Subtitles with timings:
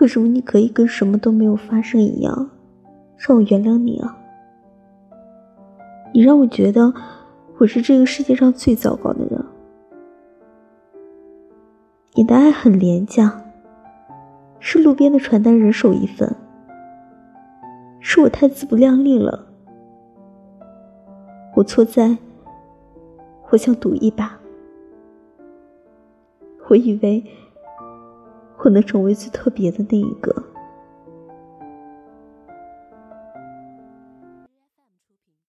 [0.00, 2.50] 为什么你可以跟什么都没有发生一样，
[3.16, 4.16] 让我原谅你啊？
[6.14, 6.92] 你让我觉得
[7.58, 9.44] 我是这个世界上最糟糕的人。
[12.14, 13.42] 你的爱很廉价，
[14.60, 16.34] 是路边的传单人手一份。
[18.00, 19.46] 是我太自不量力了，
[21.56, 22.16] 我错在，
[23.50, 24.38] 我想赌一把。
[26.68, 27.24] 我以为
[28.58, 30.37] 我能成为最特别的那一个。